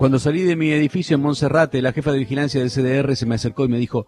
[0.00, 3.34] Cuando salí de mi edificio en Monserrate, la jefa de vigilancia del CDR se me
[3.34, 4.06] acercó y me dijo,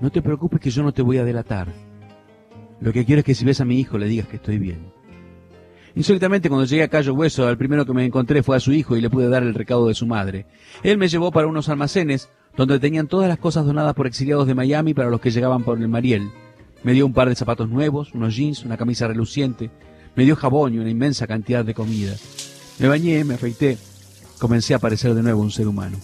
[0.00, 1.68] no te preocupes que yo no te voy a delatar.
[2.80, 4.94] Lo que quiero es que si ves a mi hijo le digas que estoy bien.
[5.94, 8.96] Insólitamente, cuando llegué a Cayo Hueso, al primero que me encontré fue a su hijo
[8.96, 10.46] y le pude dar el recado de su madre.
[10.82, 14.54] Él me llevó para unos almacenes donde tenían todas las cosas donadas por exiliados de
[14.54, 16.30] Miami para los que llegaban por el Mariel.
[16.82, 19.70] Me dio un par de zapatos nuevos, unos jeans, una camisa reluciente,
[20.14, 22.14] me dio jabón y una inmensa cantidad de comida.
[22.78, 23.76] Me bañé, me afeité,
[24.38, 25.98] comencé a parecer de nuevo un ser humano.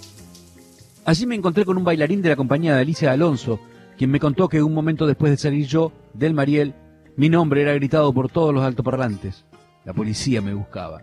[1.05, 3.61] Allí me encontré con un bailarín de la compañía de Alicia Alonso,
[3.99, 6.75] quien me contó que un momento después de salir yo del Mariel,
[7.17, 9.45] mi nombre era gritado por todos los altoparlantes.
[9.85, 11.03] La policía me buscaba.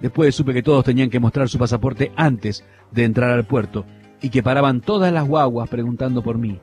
[0.00, 3.84] Después supe que todos tenían que mostrar su pasaporte antes de entrar al puerto
[4.22, 6.58] y que paraban todas las guaguas preguntando por mí.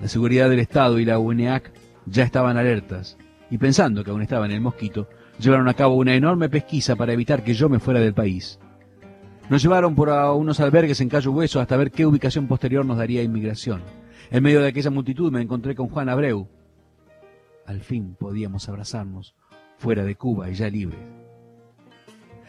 [0.00, 1.72] La seguridad del Estado y la UNEAC
[2.06, 3.16] ya estaban alertas
[3.50, 7.12] y pensando que aún estaba en el mosquito, llevaron a cabo una enorme pesquisa para
[7.12, 8.58] evitar que yo me fuera del país.
[9.50, 12.96] Nos llevaron por a unos albergues en Cayo Hueso hasta ver qué ubicación posterior nos
[12.96, 13.82] daría inmigración.
[14.30, 16.48] En medio de aquella multitud me encontré con Juan Abreu.
[17.66, 19.34] Al fin podíamos abrazarnos,
[19.76, 21.00] fuera de Cuba y ya libres.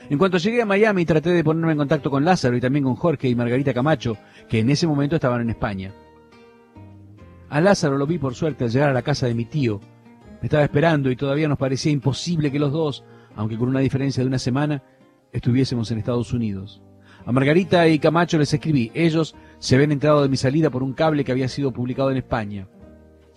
[0.09, 2.95] En cuanto llegué a Miami traté de ponerme en contacto con Lázaro y también con
[2.95, 5.91] Jorge y Margarita Camacho, que en ese momento estaban en España.
[7.49, 9.81] A Lázaro lo vi por suerte al llegar a la casa de mi tío.
[10.41, 13.03] Me estaba esperando y todavía nos parecía imposible que los dos,
[13.35, 14.81] aunque con una diferencia de una semana,
[15.35, 16.81] estuviésemos en Estados Unidos.
[17.25, 18.91] A Margarita y Camacho les escribí.
[18.93, 22.17] Ellos se habían enterado de mi salida por un cable que había sido publicado en
[22.17, 22.67] España.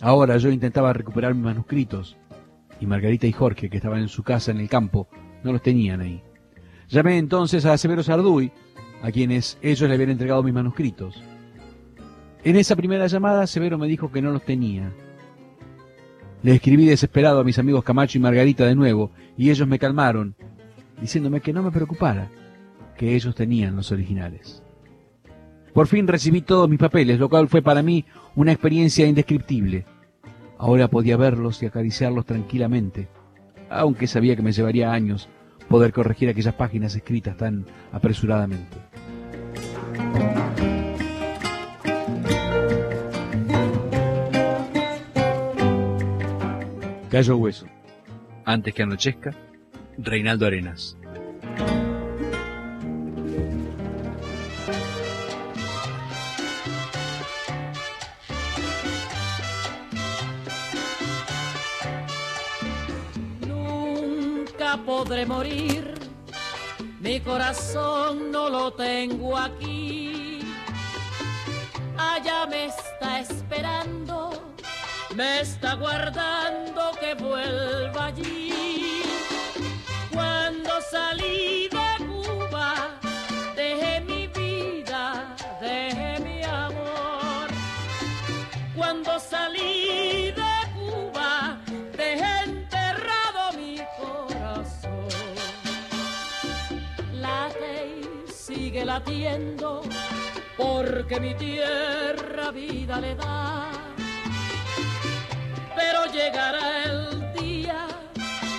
[0.00, 2.16] Ahora yo intentaba recuperar mis manuscritos.
[2.80, 5.08] Y Margarita y Jorge, que estaban en su casa en el campo,
[5.42, 6.22] no los tenían ahí.
[6.88, 8.52] Llamé entonces a Severo Sarduy,
[9.02, 11.20] a quienes ellos le habían entregado mis manuscritos.
[12.44, 14.92] En esa primera llamada, Severo me dijo que no los tenía.
[16.44, 20.36] Le escribí desesperado a mis amigos Camacho y Margarita de nuevo, y ellos me calmaron
[21.00, 22.30] diciéndome que no me preocupara,
[22.96, 24.62] que ellos tenían los originales.
[25.72, 28.04] Por fin recibí todos mis papeles, lo cual fue para mí
[28.34, 29.86] una experiencia indescriptible.
[30.58, 33.08] Ahora podía verlos y acariciarlos tranquilamente,
[33.70, 35.28] aunque sabía que me llevaría años
[35.68, 38.76] poder corregir aquellas páginas escritas tan apresuradamente.
[47.10, 47.66] Cayo Hueso.
[48.44, 49.34] Antes que anochezca,
[49.98, 50.96] Reinaldo Arenas.
[63.40, 65.94] Nunca podré morir,
[67.00, 70.38] mi corazón no lo tengo aquí.
[71.96, 74.30] Allá me está esperando,
[75.16, 78.67] me está guardando que vuelva allí
[98.98, 99.82] latiendo,
[100.56, 103.70] porque mi tierra vida le da.
[105.76, 107.86] Pero llegará el día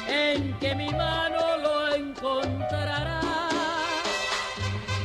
[0.07, 1.39] en que mi mano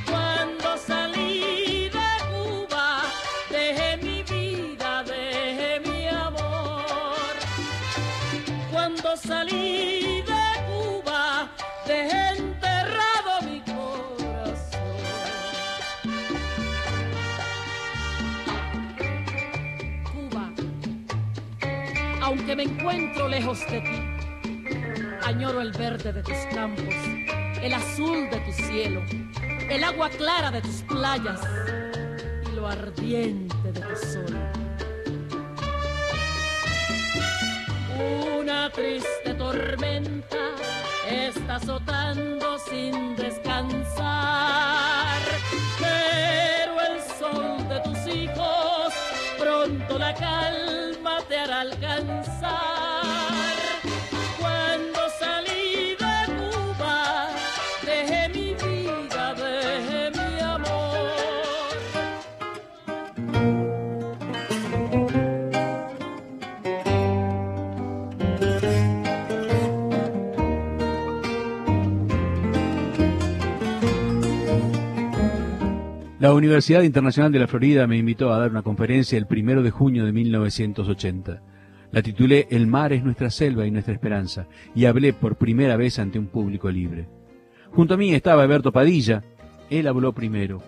[0.09, 3.03] cuando salí de Cuba,
[3.51, 7.35] dejé mi vida, dejé mi amor.
[8.71, 9.94] Cuando salí
[22.57, 24.15] me encuentro lejos de ti
[25.25, 26.95] Añoro el verde de tus campos,
[27.63, 29.03] el azul de tu cielo,
[29.71, 31.41] el agua clara de tus playas
[32.47, 34.37] y lo ardiente de tu sol.
[38.39, 40.51] Una triste tormenta
[41.11, 43.63] está azotando sin descansar,
[45.81, 48.93] pero el sol de tus hijos
[49.39, 50.84] pronto la calma
[51.61, 52.74] alcanzar.
[76.25, 79.71] La Universidad Internacional de la Florida me invitó a dar una conferencia el primero de
[79.71, 81.43] junio de 1980.
[81.93, 85.99] La titulé El mar es nuestra selva y nuestra esperanza, y hablé por primera vez
[85.99, 87.11] ante un público libre.
[87.73, 89.23] Junto a mí estaba Alberto Padilla,
[89.69, 90.63] él habló primero.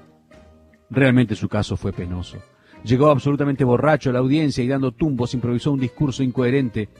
[0.91, 2.37] Realmente su caso fue penoso.
[2.85, 6.91] Llegó absolutamente borracho a la audiencia y dando tumbos improvisó un discurso incoherente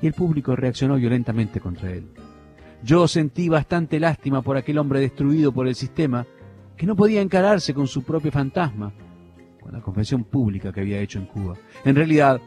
[0.00, 2.12] y el público reaccionó violentamente contra él.
[2.84, 6.28] Yo sentí bastante lástima por aquel hombre destruido por el sistema
[6.76, 8.92] que no podía encararse con su propio fantasma,
[9.60, 11.56] con la confesión pública que había hecho en Cuba.
[11.84, 12.40] En realidad,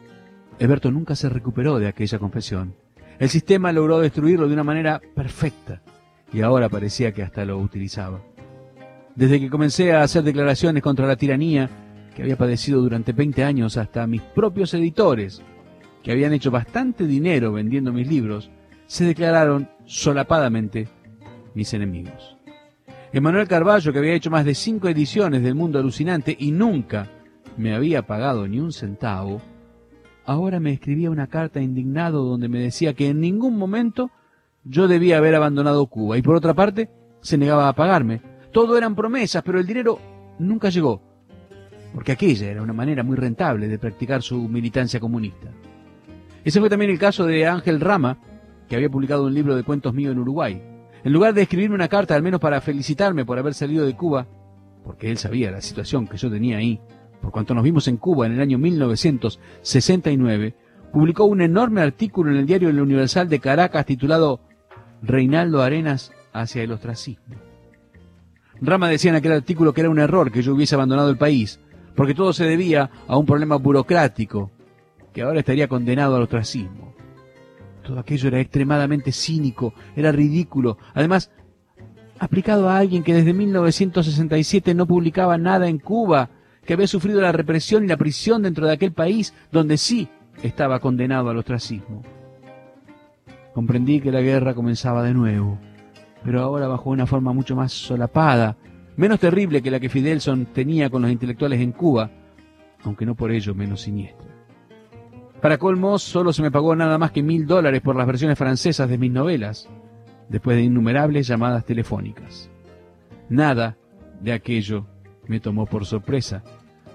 [0.60, 2.76] Alberto nunca se recuperó de aquella confesión.
[3.20, 5.82] El sistema logró destruirlo de una manera perfecta
[6.32, 8.22] y ahora parecía que hasta lo utilizaba.
[9.16, 11.70] Desde que comencé a hacer declaraciones contra la tiranía
[12.16, 15.42] que había padecido durante 20 años, hasta mis propios editores,
[16.04, 18.50] que habían hecho bastante dinero vendiendo mis libros,
[18.88, 20.88] se declararon solapadamente
[21.54, 22.37] mis enemigos.
[23.18, 27.10] Emanuel Carballo, que había hecho más de cinco ediciones del Mundo Alucinante y nunca
[27.58, 29.42] me había pagado ni un centavo,
[30.24, 34.12] ahora me escribía una carta indignado donde me decía que en ningún momento
[34.64, 38.22] yo debía haber abandonado Cuba y por otra parte se negaba a pagarme.
[38.52, 39.98] Todo eran promesas, pero el dinero
[40.38, 41.02] nunca llegó,
[41.96, 45.48] porque aquella era una manera muy rentable de practicar su militancia comunista.
[46.46, 48.20] Ese fue también el caso de Ángel Rama,
[48.70, 50.77] que había publicado un libro de cuentos mío en Uruguay.
[51.08, 54.28] En lugar de escribirme una carta al menos para felicitarme por haber salido de Cuba,
[54.84, 56.82] porque él sabía la situación que yo tenía ahí,
[57.22, 60.54] por cuanto nos vimos en Cuba en el año 1969,
[60.92, 64.42] publicó un enorme artículo en el diario El Universal de Caracas titulado
[65.02, 67.38] Reinaldo Arenas hacia el ostracismo.
[68.60, 71.62] Rama decía en aquel artículo que era un error que yo hubiese abandonado el país,
[71.96, 74.52] porque todo se debía a un problema burocrático,
[75.14, 76.98] que ahora estaría condenado al ostracismo.
[77.88, 81.32] Todo aquello era extremadamente cínico, era ridículo, además
[82.20, 86.30] aplicado a alguien que desde 1967 no publicaba nada en Cuba,
[86.66, 90.10] que había sufrido la represión y la prisión dentro de aquel país donde sí
[90.44, 92.04] estaba condenado al ostracismo.
[93.54, 95.58] Comprendí que la guerra comenzaba de nuevo,
[96.26, 98.58] pero ahora bajo una forma mucho más solapada,
[98.98, 102.12] menos terrible que la que Fidelson tenía con los intelectuales en Cuba,
[102.84, 104.37] aunque no por ello menos siniestra.
[105.42, 108.90] Para colmos, solo se me pagó nada más que mil dólares por las versiones francesas
[108.90, 109.70] de mis novelas,
[110.30, 112.50] después de innumerables llamadas telefónicas.
[113.30, 113.78] Nada
[114.20, 114.88] de aquello
[115.28, 116.44] me tomó por sorpresa,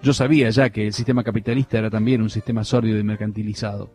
[0.03, 3.93] yo sabía ya que el sistema capitalista era también un sistema sórdido y mercantilizado.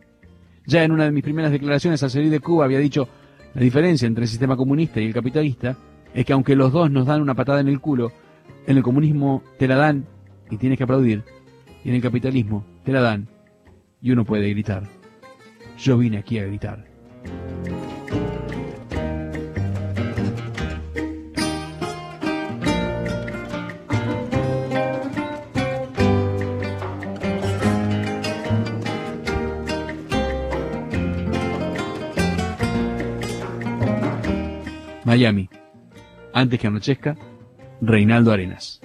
[0.64, 3.08] Ya en una de mis primeras declaraciones al salir de Cuba había dicho,
[3.54, 5.76] la diferencia entre el sistema comunista y el capitalista
[6.14, 8.12] es que aunque los dos nos dan una patada en el culo,
[8.66, 10.06] en el comunismo te la dan
[10.50, 11.24] y tienes que aplaudir,
[11.84, 13.28] y en el capitalismo te la dan
[14.00, 14.84] y uno puede gritar.
[15.78, 16.84] Yo vine aquí a gritar.
[35.04, 35.48] Miami.
[36.34, 37.16] Antes que anochezca,
[37.80, 38.78] Reinaldo Arenas.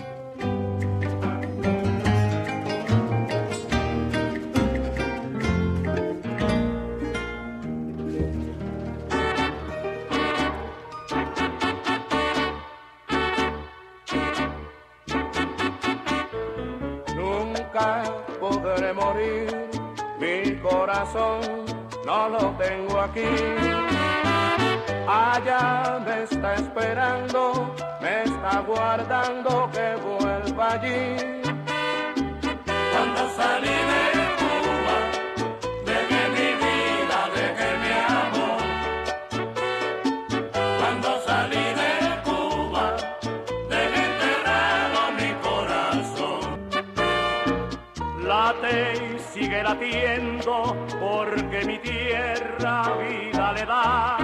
[49.73, 54.22] Latiendo, porque mi tierra vida le da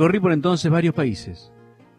[0.00, 1.52] Recorrí por entonces varios países.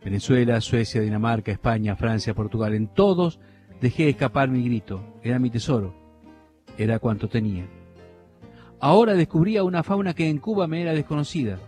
[0.03, 2.73] Venezuela, Suecia, Dinamarca, España, Francia, Portugal.
[2.73, 3.39] En todos
[3.79, 5.19] dejé escapar mi grito.
[5.21, 5.93] Era mi tesoro.
[6.79, 7.67] Era cuanto tenía.
[8.79, 11.59] Ahora descubría una fauna que en Cuba me era desconocida.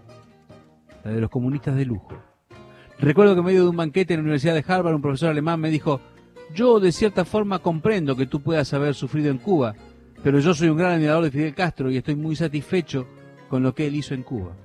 [1.04, 2.18] La de los comunistas de lujo.
[2.98, 5.60] Recuerdo que en medio de un banquete en la Universidad de Harvard un profesor alemán
[5.60, 6.02] me dijo,
[6.56, 9.76] yo de cierta forma comprendo que tú puedas haber sufrido en Cuba,
[10.24, 13.06] pero yo soy un gran admirador de Fidel Castro y estoy muy satisfecho
[13.50, 14.56] con lo que él hizo en Cuba.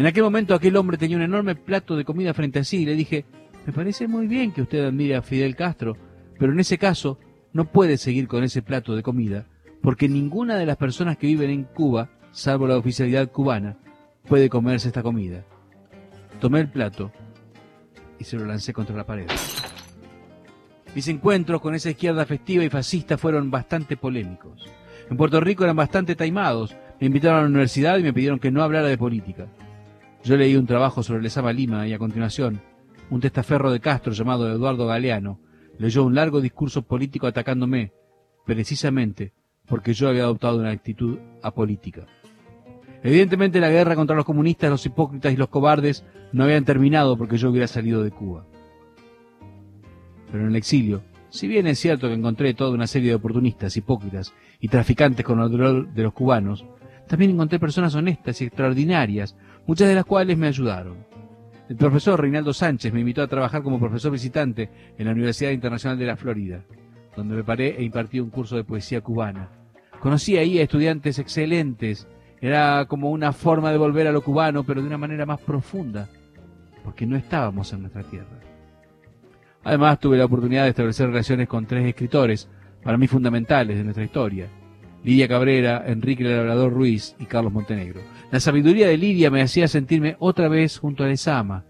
[0.00, 2.86] En aquel momento aquel hombre tenía un enorme plato de comida frente a sí y
[2.86, 3.26] le dije,
[3.66, 5.94] me parece muy bien que usted admire a Fidel Castro,
[6.38, 7.18] pero en ese caso
[7.52, 9.44] no puede seguir con ese plato de comida,
[9.82, 13.76] porque ninguna de las personas que viven en Cuba, salvo la oficialidad cubana,
[14.26, 15.44] puede comerse esta comida.
[16.40, 17.12] Tomé el plato
[18.18, 19.26] y se lo lancé contra la pared.
[20.94, 24.66] Mis encuentros con esa izquierda festiva y fascista fueron bastante polémicos.
[25.10, 28.50] En Puerto Rico eran bastante taimados, me invitaron a la universidad y me pidieron que
[28.50, 29.46] no hablara de política.
[30.22, 32.60] Yo leí un trabajo sobre Lezama Lima y a continuación,
[33.08, 35.40] un testaferro de Castro llamado Eduardo Galeano
[35.78, 37.92] leyó un largo discurso político atacándome,
[38.44, 39.32] precisamente
[39.66, 42.06] porque yo había adoptado una actitud apolítica.
[43.02, 47.38] Evidentemente la guerra contra los comunistas, los hipócritas y los cobardes no habían terminado porque
[47.38, 48.44] yo hubiera salido de Cuba.
[50.30, 53.76] Pero en el exilio, si bien es cierto que encontré toda una serie de oportunistas,
[53.76, 56.66] hipócritas y traficantes con el dolor de los cubanos,
[57.08, 59.34] también encontré personas honestas y extraordinarias,
[59.66, 61.10] muchas de las cuales me ayudaron.
[61.68, 65.98] El profesor Reinaldo Sánchez me invitó a trabajar como profesor visitante en la Universidad Internacional
[65.98, 66.64] de la Florida,
[67.16, 69.48] donde me paré e impartí un curso de poesía cubana.
[70.00, 72.08] Conocí ahí a estudiantes excelentes,
[72.40, 76.08] era como una forma de volver a lo cubano, pero de una manera más profunda,
[76.82, 78.40] porque no estábamos en nuestra tierra.
[79.62, 82.48] Además, tuve la oportunidad de establecer relaciones con tres escritores,
[82.82, 84.48] para mí fundamentales de nuestra historia.
[85.02, 88.00] Lidia Cabrera, Enrique Labrador Ruiz y Carlos Montenegro.
[88.30, 91.64] La sabiduría de Lidia me hacía sentirme otra vez junto a Lesama.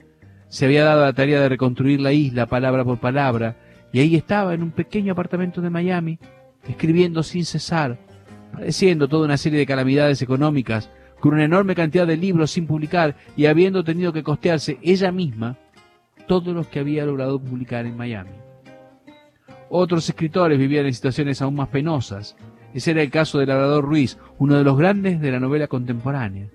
[0.48, 3.56] Se había dado la tarea de reconstruir la isla palabra por palabra,
[3.92, 6.18] y ahí estaba en un pequeño apartamento de Miami,
[6.68, 7.98] escribiendo sin cesar,
[8.52, 13.14] padeciendo toda una serie de calamidades económicas, con una enorme cantidad de libros sin publicar
[13.36, 15.56] y habiendo tenido que costearse ella misma
[16.26, 18.30] todos los que había logrado publicar en Miami.
[19.68, 22.36] Otros escritores vivían en situaciones aún más penosas.
[22.72, 26.48] Ese era el caso de Labrador Ruiz, uno de los grandes de la novela contemporánea.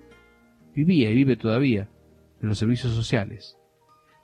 [0.74, 1.88] Vivía y vive todavía
[2.40, 3.56] en los servicios sociales.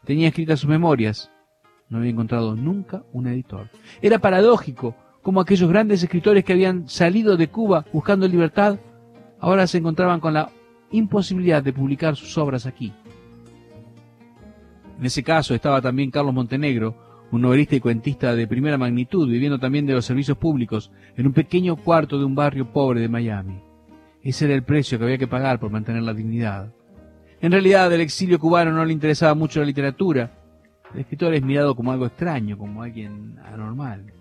[0.05, 1.31] Tenía escritas sus memorias.
[1.89, 3.69] No había encontrado nunca un editor.
[4.01, 8.79] Era paradójico como aquellos grandes escritores que habían salido de Cuba buscando libertad,
[9.39, 10.51] ahora se encontraban con la
[10.91, 12.93] imposibilidad de publicar sus obras aquí.
[14.99, 19.59] En ese caso estaba también Carlos Montenegro, un novelista y cuentista de primera magnitud, viviendo
[19.59, 23.59] también de los servicios públicos en un pequeño cuarto de un barrio pobre de Miami.
[24.23, 26.73] Ese era el precio que había que pagar por mantener la dignidad.
[27.41, 30.31] En realidad, el exilio cubano no le interesaba mucho la literatura.
[30.93, 34.13] El escritor es mirado como algo extraño, como alguien anormal.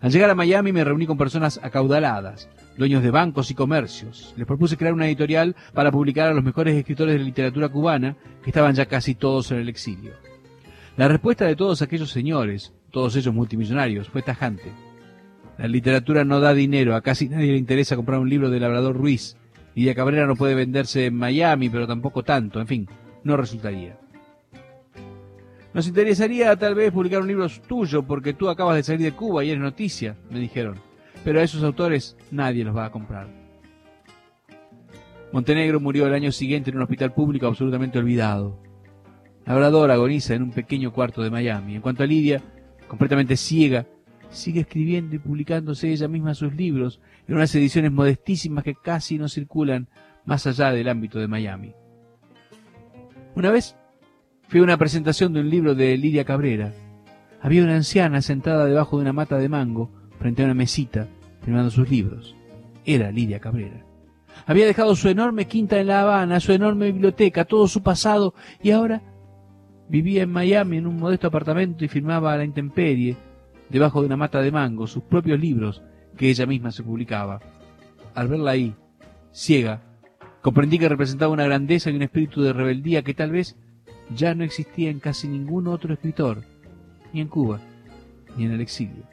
[0.00, 4.34] Al llegar a Miami me reuní con personas acaudaladas, dueños de bancos y comercios.
[4.36, 8.50] Les propuse crear una editorial para publicar a los mejores escritores de literatura cubana, que
[8.50, 10.12] estaban ya casi todos en el exilio.
[10.96, 14.70] La respuesta de todos aquellos señores, todos ellos multimillonarios, fue tajante.
[15.58, 18.96] La literatura no da dinero, a casi nadie le interesa comprar un libro de Labrador
[18.96, 19.36] Ruiz.
[19.74, 22.88] Lidia Cabrera no puede venderse en Miami, pero tampoco tanto, en fin,
[23.24, 23.98] no resultaría.
[25.72, 29.44] Nos interesaría tal vez publicar un libro tuyo porque tú acabas de salir de Cuba
[29.44, 30.78] y eres noticia, me dijeron.
[31.24, 33.26] Pero a esos autores nadie los va a comprar.
[35.32, 38.63] Montenegro murió el año siguiente en un hospital público absolutamente olvidado.
[39.46, 41.76] Labrador agoniza en un pequeño cuarto de Miami.
[41.76, 42.42] En cuanto a Lidia,
[42.88, 43.86] completamente ciega,
[44.30, 49.28] sigue escribiendo y publicándose ella misma sus libros en unas ediciones modestísimas que casi no
[49.28, 49.88] circulan
[50.24, 51.72] más allá del ámbito de Miami.
[53.34, 53.76] Una vez
[54.48, 56.72] Fui a una presentación de un libro de Lidia Cabrera.
[57.40, 61.08] Había una anciana sentada debajo de una mata de mango frente a una mesita,
[61.42, 62.36] firmando sus libros.
[62.84, 63.84] Era Lidia Cabrera.
[64.46, 68.70] Había dejado su enorme quinta en La Habana, su enorme biblioteca, todo su pasado, y
[68.70, 69.02] ahora
[69.94, 73.16] vivía en Miami en un modesto apartamento y firmaba a la intemperie,
[73.68, 75.82] debajo de una mata de mango, sus propios libros
[76.16, 77.38] que ella misma se publicaba.
[78.12, 78.74] Al verla ahí,
[79.32, 79.82] ciega,
[80.42, 83.56] comprendí que representaba una grandeza y un espíritu de rebeldía que tal vez
[84.12, 86.42] ya no existía en casi ningún otro escritor,
[87.12, 87.60] ni en Cuba,
[88.36, 89.04] ni en el exilio.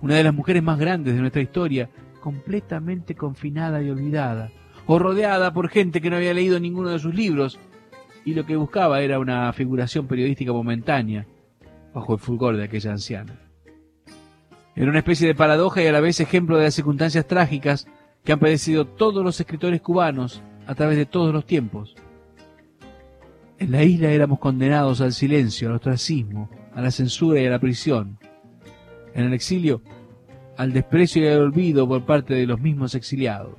[0.00, 1.90] Una de las mujeres más grandes de nuestra historia,
[2.22, 4.50] completamente confinada y olvidada,
[4.86, 7.58] o rodeada por gente que no había leído ninguno de sus libros,
[8.24, 11.26] y lo que buscaba era una figuración periodística momentánea,
[11.94, 13.38] bajo el fulgor de aquella anciana.
[14.76, 17.86] Era una especie de paradoja y a la vez ejemplo de las circunstancias trágicas
[18.24, 21.96] que han padecido todos los escritores cubanos a través de todos los tiempos,
[23.60, 27.58] en la isla éramos condenados al silencio, al ostracismo, a la censura y a la
[27.58, 28.18] prisión.
[29.12, 29.82] En el exilio,
[30.56, 33.58] al desprecio y al olvido por parte de los mismos exiliados.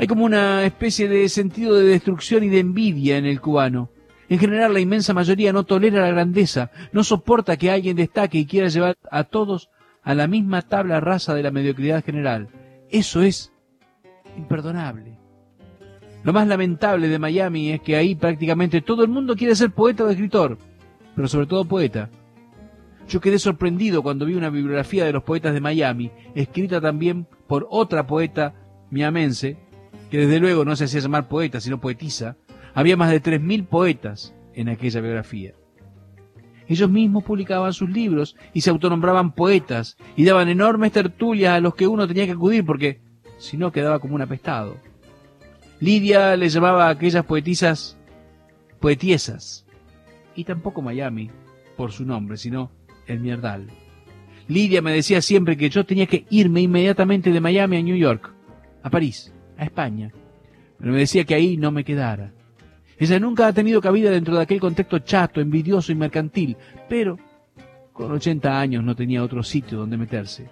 [0.00, 3.90] Hay como una especie de sentido de destrucción y de envidia en el cubano.
[4.30, 8.46] En general, la inmensa mayoría no tolera la grandeza, no soporta que alguien destaque y
[8.46, 9.68] quiera llevar a todos
[10.02, 12.48] a la misma tabla rasa de la mediocridad general.
[12.88, 13.52] Eso es
[14.38, 15.18] imperdonable.
[16.24, 20.04] Lo más lamentable de Miami es que ahí prácticamente todo el mundo quiere ser poeta
[20.04, 20.56] o escritor,
[21.14, 22.08] pero sobre todo poeta.
[23.06, 27.66] Yo quedé sorprendido cuando vi una bibliografía de los poetas de Miami, escrita también por
[27.68, 28.54] otra poeta
[28.90, 29.58] miamense,
[30.10, 32.36] que desde luego no se hacía llamar poeta, sino poetisa.
[32.74, 35.54] Había más de 3.000 poetas en aquella biografía.
[36.68, 41.74] Ellos mismos publicaban sus libros y se autonombraban poetas y daban enormes tertulias a los
[41.74, 43.00] que uno tenía que acudir porque
[43.38, 44.76] si no quedaba como un apestado.
[45.80, 47.98] Lidia le llamaba a aquellas poetisas
[48.78, 49.66] poetiesas
[50.36, 51.30] y tampoco Miami
[51.76, 52.70] por su nombre, sino
[53.06, 53.66] el mierdal.
[54.46, 58.32] Lidia me decía siempre que yo tenía que irme inmediatamente de Miami a New York,
[58.82, 60.10] a París, a España,
[60.78, 62.32] pero me decía que ahí no me quedara
[63.00, 67.18] ella nunca ha tenido cabida dentro de aquel contexto chato, envidioso y mercantil, pero
[67.94, 70.50] con 80 años no tenía otro sitio donde meterse.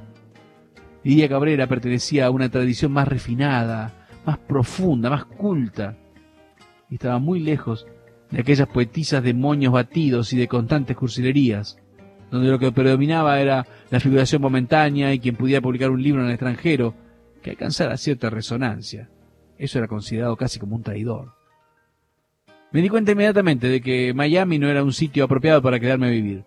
[1.04, 5.98] Lidia Cabrera pertenecía a una tradición más refinada, más profunda, más culta,
[6.88, 7.86] y estaba muy lejos
[8.30, 11.78] de aquellas poetisas de moños batidos y de constantes cursilerías,
[12.30, 16.28] donde lo que predominaba era la figuración momentánea y quien pudiera publicar un libro en
[16.28, 16.94] el extranjero
[17.42, 19.10] que alcanzara cierta resonancia.
[19.56, 21.34] Eso era considerado casi como un traidor.
[22.70, 26.10] Me di cuenta inmediatamente de que Miami no era un sitio apropiado para quedarme a
[26.10, 26.44] vivir.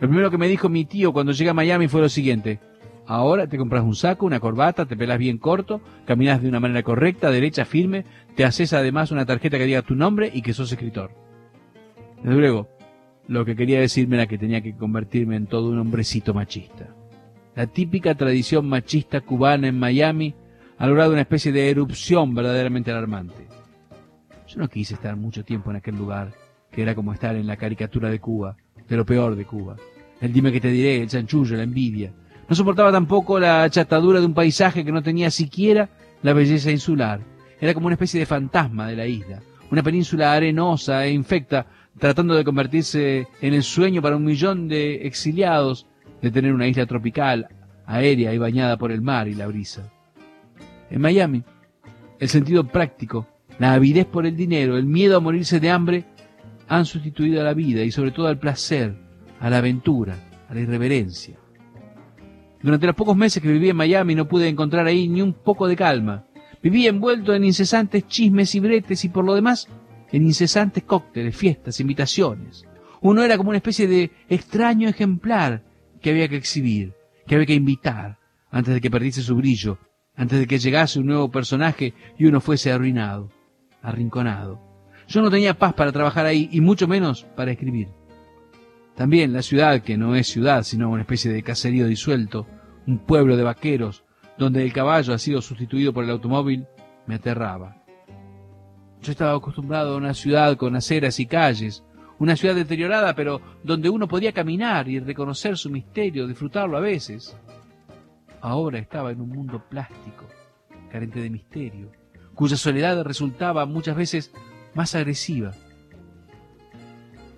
[0.00, 2.58] Lo primero que me dijo mi tío cuando llegué a Miami fue lo siguiente.
[3.06, 6.82] Ahora te compras un saco, una corbata, te pelas bien corto, caminas de una manera
[6.82, 8.04] correcta, derecha, firme,
[8.34, 11.12] te haces además una tarjeta que diga tu nombre y que sos escritor.
[12.22, 12.68] Desde luego,
[13.28, 16.88] lo que quería decirme era que tenía que convertirme en todo un hombrecito machista.
[17.56, 20.34] La típica tradición machista cubana en Miami
[20.76, 23.46] ha logrado una especie de erupción verdaderamente alarmante.
[24.46, 26.34] Yo no quise estar mucho tiempo en aquel lugar,
[26.70, 29.76] que era como estar en la caricatura de Cuba, de lo peor de Cuba.
[30.20, 32.12] El dime que te diré, el chanchullo, la envidia.
[32.46, 35.88] No soportaba tampoco la achatadura de un paisaje que no tenía siquiera
[36.22, 37.20] la belleza insular.
[37.58, 39.40] Era como una especie de fantasma de la isla,
[39.70, 41.64] una península arenosa e infecta,
[41.98, 45.86] tratando de convertirse en el sueño para un millón de exiliados
[46.22, 47.48] de tener una isla tropical,
[47.86, 49.92] aérea y bañada por el mar y la brisa.
[50.90, 51.42] En Miami,
[52.18, 53.26] el sentido práctico
[53.58, 56.04] la avidez por el dinero, el miedo a morirse de hambre,
[56.68, 58.94] han sustituido a la vida y sobre todo al placer,
[59.40, 60.16] a la aventura,
[60.48, 61.36] a la irreverencia.
[62.62, 65.68] Durante los pocos meses que viví en Miami no pude encontrar ahí ni un poco
[65.68, 66.26] de calma.
[66.62, 69.68] Vivía envuelto en incesantes chismes y bretes y por lo demás
[70.10, 72.64] en incesantes cócteles, fiestas, invitaciones.
[73.00, 75.62] Uno era como una especie de extraño ejemplar
[76.00, 76.94] que había que exhibir,
[77.26, 78.18] que había que invitar,
[78.50, 79.78] antes de que perdiese su brillo,
[80.14, 83.30] antes de que llegase un nuevo personaje y uno fuese arruinado
[83.86, 84.60] arrinconado.
[85.06, 87.88] Yo no tenía paz para trabajar ahí y mucho menos para escribir.
[88.96, 92.46] También la ciudad, que no es ciudad, sino una especie de caserío disuelto,
[92.86, 94.04] un pueblo de vaqueros,
[94.38, 96.66] donde el caballo ha sido sustituido por el automóvil,
[97.06, 97.84] me aterraba.
[99.02, 101.84] Yo estaba acostumbrado a una ciudad con aceras y calles,
[102.18, 107.36] una ciudad deteriorada, pero donde uno podía caminar y reconocer su misterio, disfrutarlo a veces.
[108.40, 110.26] Ahora estaba en un mundo plástico,
[110.90, 111.92] carente de misterio,
[112.34, 114.32] cuya soledad resultaba muchas veces
[114.74, 115.52] más agresiva.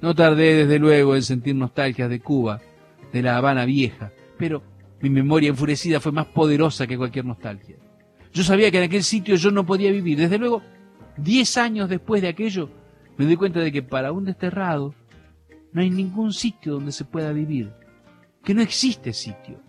[0.01, 2.61] No tardé desde luego en sentir nostalgias de Cuba,
[3.13, 4.63] de la Habana vieja, pero
[5.01, 7.77] mi memoria enfurecida fue más poderosa que cualquier nostalgia.
[8.33, 10.19] Yo sabía que en aquel sitio yo no podía vivir.
[10.19, 10.63] Desde luego,
[11.17, 12.71] diez años después de aquello,
[13.19, 14.95] me doy cuenta de que para un desterrado
[15.73, 17.73] no hay ningún sitio donde se pueda vivir,
[18.45, 19.61] que no existe sitio.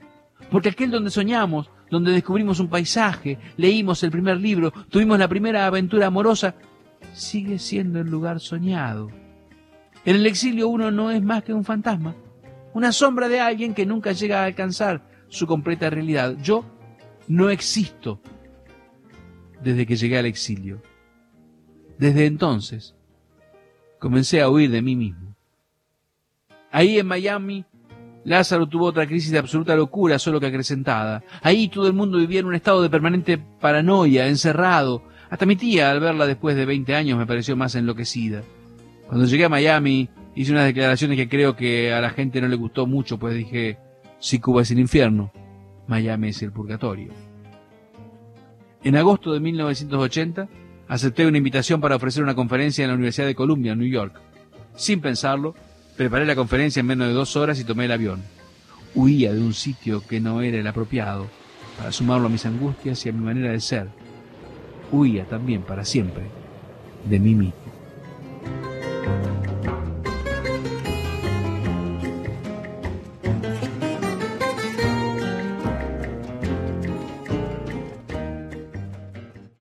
[0.51, 5.65] Porque aquel donde soñamos, donde descubrimos un paisaje, leímos el primer libro, tuvimos la primera
[5.65, 6.55] aventura amorosa,
[7.11, 9.09] sigue siendo el lugar soñado.
[10.05, 12.15] En el exilio uno no es más que un fantasma,
[12.73, 16.37] una sombra de alguien que nunca llega a alcanzar su completa realidad.
[16.41, 16.63] Yo
[17.27, 18.21] no existo
[19.61, 20.81] desde que llegué al exilio.
[21.97, 22.95] Desde entonces
[23.99, 25.35] comencé a huir de mí mismo.
[26.71, 27.65] Ahí en Miami
[28.23, 31.23] Lázaro tuvo otra crisis de absoluta locura, solo que acrecentada.
[31.41, 35.03] Ahí todo el mundo vivía en un estado de permanente paranoia, encerrado.
[35.29, 38.43] Hasta mi tía, al verla después de 20 años, me pareció más enloquecida.
[39.07, 42.55] Cuando llegué a Miami, hice unas declaraciones que creo que a la gente no le
[42.55, 43.77] gustó mucho, pues dije,
[44.19, 45.31] si Cuba es el infierno,
[45.87, 47.11] Miami es el purgatorio.
[48.83, 50.47] En agosto de 1980,
[50.89, 54.19] acepté una invitación para ofrecer una conferencia en la Universidad de Columbia, en New York.
[54.75, 55.55] Sin pensarlo,
[55.95, 58.23] preparé la conferencia en menos de dos horas y tomé el avión.
[58.95, 61.27] Huía de un sitio que no era el apropiado
[61.77, 63.87] para sumarlo a mis angustias y a mi manera de ser.
[64.91, 66.23] Huía también para siempre
[67.05, 67.69] de mí mismo.